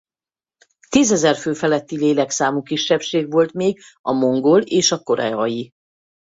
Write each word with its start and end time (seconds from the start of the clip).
Tízezer 0.89 1.35
fő 1.35 1.53
feletti 1.53 1.97
lélekszámú 1.97 2.61
kisebbség 2.61 3.31
volt 3.31 3.53
még 3.53 3.81
a 4.01 4.11
mongol 4.11 4.61
és 4.61 4.91
a 4.91 4.99
koreai. 4.99 5.71